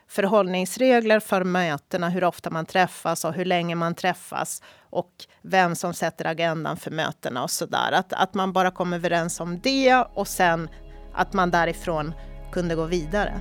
förhållningsregler 0.08 1.20
för 1.20 1.44
mötena, 1.44 2.08
hur 2.08 2.24
ofta 2.24 2.50
man 2.50 2.66
träffas 2.66 3.24
och 3.24 3.32
hur 3.32 3.44
länge 3.44 3.74
man 3.74 3.94
träffas 3.94 4.62
och 4.90 5.12
vem 5.42 5.76
som 5.76 5.94
sätter 5.94 6.24
agendan 6.24 6.76
för 6.76 6.90
mötena 6.90 7.42
och 7.42 7.50
sådär. 7.50 7.92
Att, 7.92 8.12
att 8.12 8.34
man 8.34 8.52
bara 8.52 8.70
kom 8.70 8.92
överens 8.92 9.40
om 9.40 9.60
det 9.60 9.94
och 10.14 10.28
sen 10.28 10.68
att 11.14 11.32
man 11.32 11.50
därifrån 11.50 12.14
kunde 12.52 12.74
gå 12.74 12.84
vidare. 12.84 13.40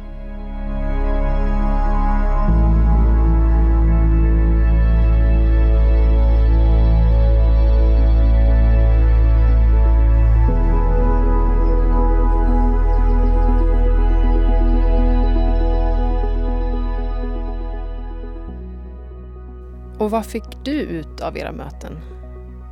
Och 20.07 20.11
vad 20.11 20.25
fick 20.25 20.43
du 20.63 20.71
ut 20.71 21.21
av 21.21 21.37
era 21.37 21.51
möten? 21.51 21.99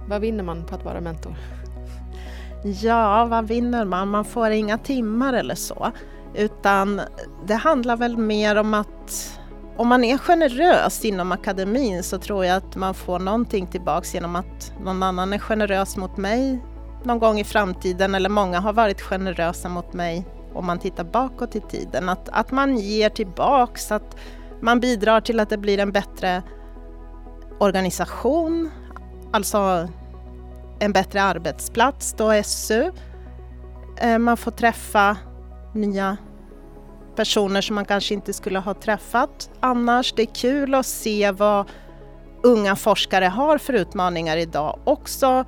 Vad 0.07 0.21
vinner 0.21 0.43
man 0.43 0.65
på 0.65 0.75
att 0.75 0.85
vara 0.85 1.01
mentor? 1.01 1.35
Ja, 2.81 3.25
vad 3.25 3.47
vinner 3.47 3.85
man? 3.85 4.07
Man 4.09 4.25
får 4.25 4.49
inga 4.49 4.77
timmar 4.77 5.33
eller 5.33 5.55
så. 5.55 5.91
Utan 6.35 7.01
det 7.47 7.55
handlar 7.55 7.97
väl 7.97 8.17
mer 8.17 8.55
om 8.55 8.73
att 8.73 9.39
om 9.77 9.87
man 9.87 10.03
är 10.03 10.17
generös 10.17 11.05
inom 11.05 11.31
akademin 11.31 12.03
så 12.03 12.17
tror 12.17 12.45
jag 12.45 12.57
att 12.57 12.75
man 12.75 12.93
får 12.93 13.19
någonting 13.19 13.67
tillbaks 13.67 14.13
genom 14.13 14.35
att 14.35 14.73
någon 14.83 15.03
annan 15.03 15.33
är 15.33 15.39
generös 15.39 15.97
mot 15.97 16.17
mig 16.17 16.63
någon 17.03 17.19
gång 17.19 17.39
i 17.39 17.43
framtiden 17.43 18.15
eller 18.15 18.29
många 18.29 18.59
har 18.59 18.73
varit 18.73 19.01
generösa 19.01 19.69
mot 19.69 19.93
mig 19.93 20.25
om 20.53 20.65
man 20.65 20.79
tittar 20.79 21.03
bakåt 21.03 21.55
i 21.55 21.61
tiden. 21.61 22.09
Att, 22.09 22.29
att 22.29 22.51
man 22.51 22.77
ger 22.77 23.09
tillbaks, 23.09 23.91
att 23.91 24.17
man 24.61 24.79
bidrar 24.79 25.21
till 25.21 25.39
att 25.39 25.49
det 25.49 25.57
blir 25.57 25.79
en 25.79 25.91
bättre 25.91 26.43
organisation, 27.59 28.71
alltså 29.31 29.89
en 30.79 30.91
bättre 30.91 31.21
arbetsplats 31.21 32.13
då, 32.13 32.43
SU. 32.43 32.91
Eh, 33.97 34.17
man 34.17 34.37
får 34.37 34.51
träffa 34.51 35.17
nya 35.73 36.17
personer 37.15 37.61
som 37.61 37.75
man 37.75 37.85
kanske 37.85 38.13
inte 38.13 38.33
skulle 38.33 38.59
ha 38.59 38.73
träffat 38.73 39.49
annars. 39.59 40.13
Det 40.13 40.21
är 40.21 40.35
kul 40.35 40.73
att 40.73 40.85
se 40.85 41.31
vad 41.31 41.69
unga 42.43 42.75
forskare 42.75 43.25
har 43.25 43.57
för 43.57 43.73
utmaningar 43.73 44.37
idag 44.37 44.79
också. 44.83 45.45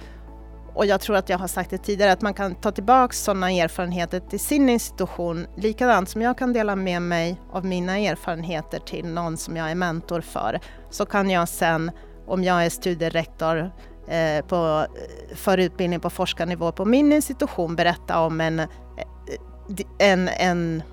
Och 0.74 0.86
jag 0.86 1.02
tror 1.02 1.16
att 1.16 1.30
jag 1.30 1.38
har 1.38 1.48
sagt 1.48 1.70
det 1.70 1.78
tidigare, 1.78 2.12
att 2.12 2.22
man 2.22 2.34
kan 2.34 2.56
ta 2.56 2.72
tillbaka 2.72 3.14
sådana 3.14 3.52
erfarenheter 3.52 4.20
till 4.20 4.40
sin 4.40 4.70
institution, 4.70 5.48
likadant 5.56 6.10
som 6.10 6.22
jag 6.22 6.38
kan 6.38 6.54
dela 6.54 6.76
med 6.76 7.02
mig 7.02 7.42
av 7.52 7.66
mina 7.66 7.98
erfarenheter 7.98 8.80
till 8.80 9.06
någon 9.06 9.38
som 9.38 9.58
jag 9.58 9.72
är 9.72 9.76
mentor 9.76 10.22
för, 10.22 10.60
så 10.90 11.06
kan 11.06 11.30
jag 11.30 11.50
sen, 11.50 11.92
om 12.28 12.44
jag 12.44 12.66
är 12.66 12.70
studierektor 12.70 13.72
eh, 14.08 14.46
på, 14.46 14.88
för 15.36 15.58
utbildning 15.58 16.00
på 16.00 16.10
forskarnivå 16.10 16.72
på 16.72 16.86
min 16.86 17.14
institution, 17.14 17.76
berätta 17.76 18.20
om 18.20 18.42
en, 18.42 18.60
eh, 18.60 18.68
en, 20.00 20.28
en 20.28 20.84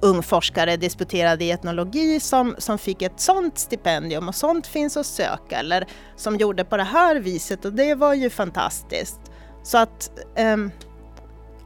ung 0.00 0.22
forskare 0.22 0.76
disputerad 0.76 1.42
i 1.42 1.50
etnologi 1.50 2.20
som, 2.20 2.54
som 2.58 2.78
fick 2.78 3.02
ett 3.02 3.20
sånt 3.20 3.58
stipendium 3.58 4.28
och 4.28 4.34
sånt 4.34 4.66
finns 4.66 4.96
att 4.96 5.06
söka 5.06 5.58
eller 5.58 5.86
som 6.16 6.36
gjorde 6.36 6.64
på 6.64 6.76
det 6.76 6.84
här 6.84 7.16
viset 7.16 7.64
och 7.64 7.72
det 7.72 7.94
var 7.94 8.14
ju 8.14 8.30
fantastiskt. 8.30 9.20
Så 9.62 9.78
att 9.78 10.10
um, 10.38 10.70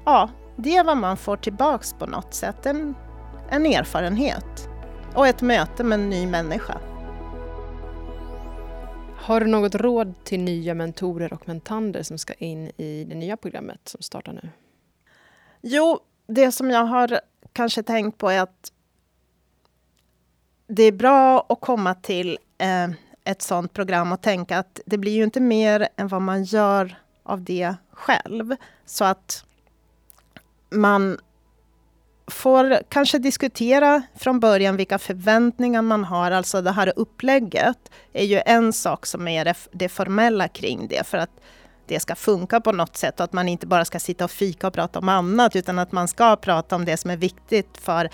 ja, 0.04 0.30
det 0.56 0.76
är 0.76 0.84
vad 0.84 0.96
man 0.96 1.16
får 1.16 1.36
tillbaks 1.36 1.92
på 1.92 2.06
något 2.06 2.34
sätt, 2.34 2.66
en, 2.66 2.94
en 3.50 3.66
erfarenhet 3.66 4.68
och 5.14 5.26
ett 5.26 5.42
möte 5.42 5.84
med 5.84 6.00
en 6.00 6.10
ny 6.10 6.26
människa. 6.26 6.78
Har 9.22 9.40
du 9.40 9.46
något 9.46 9.74
råd 9.74 10.14
till 10.24 10.40
nya 10.40 10.74
mentorer 10.74 11.32
och 11.32 11.48
mentander 11.48 12.02
som 12.02 12.18
ska 12.18 12.34
in 12.34 12.70
i 12.76 13.04
det 13.08 13.14
nya 13.14 13.36
programmet 13.36 13.80
som 13.88 14.02
startar 14.02 14.32
nu? 14.32 14.48
Jo, 15.60 16.00
det 16.26 16.52
som 16.52 16.70
jag 16.70 16.84
har 16.84 17.20
kanske 17.52 17.82
tänkt 17.82 18.18
på 18.18 18.30
är 18.30 18.40
att 18.40 18.72
det 20.66 20.82
är 20.82 20.92
bra 20.92 21.46
att 21.48 21.60
komma 21.60 21.94
till 21.94 22.38
eh, 22.58 22.90
ett 23.24 23.42
sådant 23.42 23.72
program 23.72 24.12
och 24.12 24.20
tänka 24.20 24.58
att 24.58 24.80
det 24.86 24.98
blir 24.98 25.12
ju 25.12 25.24
inte 25.24 25.40
mer 25.40 25.88
än 25.96 26.08
vad 26.08 26.22
man 26.22 26.44
gör 26.44 26.96
av 27.22 27.42
det 27.42 27.74
själv. 27.90 28.56
Så 28.86 29.04
att 29.04 29.44
man 30.70 31.18
får 32.32 32.82
kanske 32.88 33.18
diskutera 33.18 34.02
från 34.14 34.40
början 34.40 34.76
vilka 34.76 34.98
förväntningar 34.98 35.82
man 35.82 36.04
har. 36.04 36.30
Alltså 36.30 36.62
det 36.62 36.70
här 36.70 36.92
upplägget 36.96 37.90
är 38.12 38.24
ju 38.24 38.42
en 38.46 38.72
sak 38.72 39.06
som 39.06 39.28
är 39.28 39.56
det 39.72 39.88
formella 39.88 40.48
kring 40.48 40.88
det. 40.88 41.06
För 41.06 41.18
att 41.18 41.30
det 41.86 42.00
ska 42.00 42.14
funka 42.14 42.60
på 42.60 42.72
något 42.72 42.96
sätt 42.96 43.20
och 43.20 43.24
att 43.24 43.32
man 43.32 43.48
inte 43.48 43.66
bara 43.66 43.84
ska 43.84 43.98
sitta 43.98 44.24
och 44.24 44.30
fika 44.30 44.66
och 44.66 44.72
prata 44.72 44.98
om 44.98 45.08
annat 45.08 45.56
utan 45.56 45.78
att 45.78 45.92
man 45.92 46.08
ska 46.08 46.36
prata 46.36 46.76
om 46.76 46.84
det 46.84 46.96
som 46.96 47.10
är 47.10 47.16
viktigt 47.16 47.78
för 47.78 48.10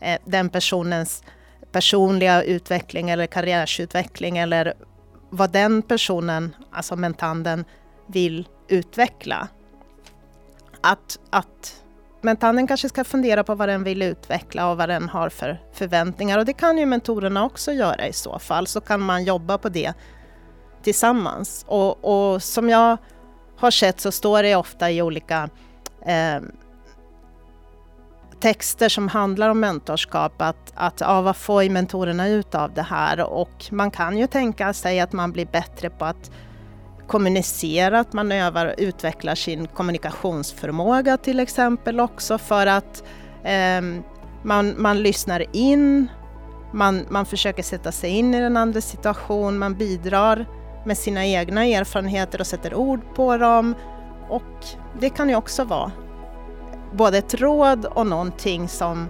eh, 0.00 0.18
den 0.24 0.48
personens 0.48 1.24
personliga 1.72 2.42
utveckling 2.42 3.10
eller 3.10 3.26
karriärsutveckling 3.26 4.38
eller 4.38 4.74
vad 5.30 5.52
den 5.52 5.82
personen, 5.82 6.56
alltså 6.72 6.96
mentanden, 6.96 7.64
vill 8.06 8.48
utveckla. 8.68 9.48
Att, 10.80 11.18
att 11.30 11.81
men 12.24 12.36
tanden 12.36 12.66
kanske 12.66 12.88
ska 12.88 13.04
fundera 13.04 13.44
på 13.44 13.54
vad 13.54 13.68
den 13.68 13.84
vill 13.84 14.02
utveckla 14.02 14.70
och 14.70 14.76
vad 14.76 14.88
den 14.88 15.08
har 15.08 15.28
för 15.28 15.60
förväntningar. 15.72 16.38
Och 16.38 16.44
det 16.44 16.52
kan 16.52 16.78
ju 16.78 16.86
mentorerna 16.86 17.44
också 17.44 17.72
göra 17.72 18.06
i 18.06 18.12
så 18.12 18.38
fall, 18.38 18.66
så 18.66 18.80
kan 18.80 19.00
man 19.00 19.24
jobba 19.24 19.58
på 19.58 19.68
det 19.68 19.92
tillsammans. 20.82 21.64
Och, 21.68 22.04
och 22.04 22.42
som 22.42 22.68
jag 22.68 22.96
har 23.56 23.70
sett 23.70 24.00
så 24.00 24.12
står 24.12 24.42
det 24.42 24.56
ofta 24.56 24.90
i 24.90 25.02
olika 25.02 25.48
eh, 26.06 26.40
texter 28.40 28.88
som 28.88 29.08
handlar 29.08 29.48
om 29.48 29.60
mentorskap 29.60 30.42
att, 30.42 30.72
att 30.74 31.00
ja, 31.00 31.20
vad 31.20 31.36
får 31.36 31.70
mentorerna 31.70 32.28
ut 32.28 32.54
av 32.54 32.74
det 32.74 32.82
här? 32.82 33.20
Och 33.20 33.64
man 33.70 33.90
kan 33.90 34.18
ju 34.18 34.26
tänka 34.26 34.72
sig 34.72 35.00
att 35.00 35.12
man 35.12 35.32
blir 35.32 35.46
bättre 35.46 35.90
på 35.90 36.04
att 36.04 36.30
kommunicera, 37.12 38.00
att 38.00 38.12
man 38.12 38.32
övar 38.32 38.66
och 38.66 38.74
utvecklar 38.78 39.34
sin 39.34 39.66
kommunikationsförmåga 39.66 41.16
till 41.16 41.40
exempel 41.40 42.00
också 42.00 42.38
för 42.38 42.66
att 42.66 43.02
eh, 43.44 43.82
man, 44.42 44.74
man 44.82 45.02
lyssnar 45.02 45.56
in, 45.56 46.08
man, 46.72 47.06
man 47.08 47.26
försöker 47.26 47.62
sätta 47.62 47.92
sig 47.92 48.10
in 48.10 48.34
i 48.34 48.40
den 48.40 48.56
andra 48.56 48.80
situation, 48.80 49.58
man 49.58 49.74
bidrar 49.74 50.46
med 50.86 50.98
sina 50.98 51.26
egna 51.26 51.64
erfarenheter 51.64 52.40
och 52.40 52.46
sätter 52.46 52.74
ord 52.74 53.00
på 53.14 53.36
dem. 53.36 53.74
Och 54.28 54.66
det 55.00 55.10
kan 55.10 55.28
ju 55.28 55.34
också 55.34 55.64
vara 55.64 55.92
både 56.92 57.18
ett 57.18 57.34
råd 57.34 57.84
och 57.84 58.06
någonting 58.06 58.68
som, 58.68 59.08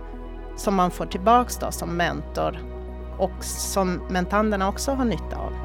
som 0.56 0.74
man 0.74 0.90
får 0.90 1.06
tillbaks 1.06 1.56
då 1.56 1.70
som 1.70 1.96
mentor 1.96 2.58
och 3.18 3.44
som 3.44 4.00
mentanderna 4.10 4.68
också 4.68 4.92
har 4.92 5.04
nytta 5.04 5.36
av. 5.36 5.62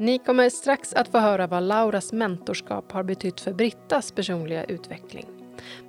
Ni 0.00 0.18
kommer 0.18 0.50
strax 0.50 0.94
att 0.94 1.08
få 1.08 1.18
höra 1.18 1.46
vad 1.46 1.62
Lauras 1.62 2.12
mentorskap 2.12 2.92
har 2.92 3.02
betytt 3.02 3.40
för 3.40 3.52
Brittas 3.52 4.12
personliga 4.12 4.64
utveckling. 4.64 5.26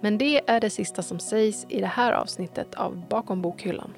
Men 0.01 0.17
det 0.17 0.49
är 0.49 0.59
det 0.59 0.69
sista 0.69 1.01
som 1.01 1.19
sägs 1.19 1.65
i 1.69 1.79
det 1.79 1.87
här 1.87 2.11
avsnittet 2.11 2.75
av 2.75 3.07
Bakom 3.09 3.41
bokhyllan. 3.41 3.93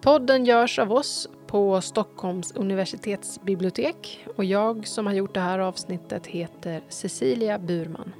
Podden 0.00 0.44
görs 0.44 0.78
av 0.78 0.92
oss 0.92 1.28
på 1.46 1.80
Stockholms 1.80 2.52
universitetsbibliotek 2.52 4.26
och 4.36 4.44
jag 4.44 4.86
som 4.86 5.06
har 5.06 5.14
gjort 5.14 5.34
det 5.34 5.40
här 5.40 5.58
avsnittet 5.58 6.26
heter 6.26 6.82
Cecilia 6.88 7.58
Burman. 7.58 8.12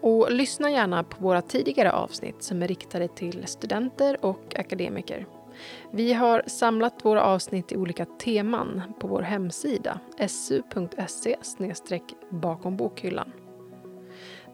Och 0.00 0.32
lyssna 0.32 0.70
gärna 0.70 1.04
på 1.04 1.22
våra 1.22 1.42
tidigare 1.42 1.92
avsnitt 1.92 2.42
som 2.42 2.62
är 2.62 2.68
riktade 2.68 3.08
till 3.08 3.46
studenter 3.46 4.24
och 4.24 4.54
akademiker. 4.58 5.26
Vi 5.90 6.12
har 6.12 6.42
samlat 6.46 7.04
våra 7.04 7.22
avsnitt 7.22 7.72
i 7.72 7.76
olika 7.76 8.04
teman 8.04 8.82
på 9.00 9.06
vår 9.06 9.22
hemsida 9.22 10.00
su.se 10.28 11.36
bakom 12.30 12.76
bokhyllan. 12.76 13.32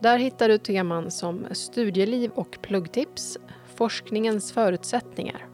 Där 0.00 0.18
hittar 0.18 0.48
du 0.48 0.58
teman 0.58 1.10
som 1.10 1.46
studieliv 1.52 2.30
och 2.30 2.58
pluggtips, 2.62 3.38
forskningens 3.74 4.52
förutsättningar 4.52 5.46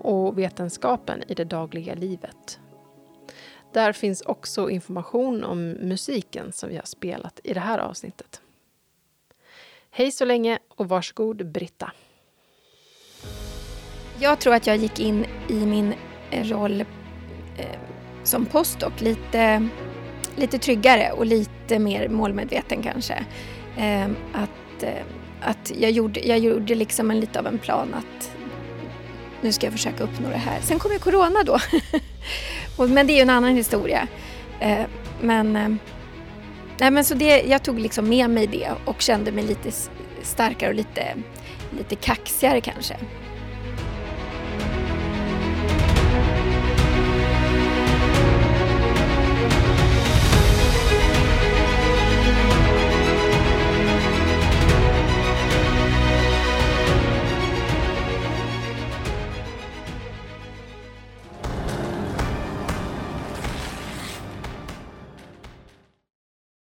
och 0.00 0.38
vetenskapen 0.38 1.22
i 1.28 1.34
det 1.34 1.44
dagliga 1.44 1.94
livet. 1.94 2.60
Där 3.72 3.92
finns 3.92 4.22
också 4.22 4.70
information 4.70 5.44
om 5.44 5.70
musiken 5.70 6.52
som 6.52 6.68
vi 6.68 6.76
har 6.76 6.84
spelat 6.84 7.40
i 7.44 7.54
det 7.54 7.60
här 7.60 7.78
avsnittet. 7.78 8.40
Hej 9.90 10.12
så 10.12 10.24
länge 10.24 10.58
och 10.68 10.88
varsågod 10.88 11.52
Britta. 11.52 11.92
Jag 14.18 14.38
tror 14.38 14.54
att 14.54 14.66
jag 14.66 14.76
gick 14.76 15.00
in 15.00 15.26
i 15.48 15.66
min 15.66 15.94
eh, 16.30 16.44
roll 16.44 16.80
eh, 17.56 17.66
som 18.24 18.46
postdoc 18.46 19.00
lite, 19.00 19.68
lite 20.36 20.58
tryggare 20.58 21.12
och 21.12 21.26
lite 21.26 21.78
mer 21.78 22.08
målmedveten 22.08 22.82
kanske. 22.82 23.24
Eh, 23.76 24.04
att, 24.32 24.82
eh, 24.82 25.02
att 25.40 25.72
jag 25.78 25.90
gjorde, 25.90 26.20
jag 26.20 26.38
gjorde 26.38 26.74
liksom 26.74 27.10
en, 27.10 27.20
lite 27.20 27.38
av 27.38 27.46
en 27.46 27.58
plan 27.58 27.94
att 27.94 28.30
nu 29.40 29.52
ska 29.52 29.66
jag 29.66 29.72
försöka 29.72 30.04
uppnå 30.04 30.28
det 30.28 30.36
här. 30.36 30.60
Sen 30.60 30.78
kom 30.78 30.92
ju 30.92 30.98
corona 30.98 31.42
då. 31.42 31.58
men 32.88 33.06
det 33.06 33.12
är 33.12 33.16
ju 33.16 33.22
en 33.22 33.30
annan 33.30 33.54
historia. 33.54 34.08
Eh, 34.60 34.86
men, 35.20 35.56
eh, 35.56 35.68
nej, 36.80 36.90
men 36.90 37.04
så 37.04 37.14
det, 37.14 37.42
jag 37.42 37.62
tog 37.62 37.78
liksom 37.78 38.08
med 38.08 38.30
mig 38.30 38.46
det 38.46 38.70
och 38.84 39.00
kände 39.00 39.32
mig 39.32 39.44
lite 39.44 39.70
starkare 40.22 40.68
och 40.68 40.76
lite, 40.76 41.14
lite 41.78 41.94
kaxigare 41.94 42.60
kanske. 42.60 42.96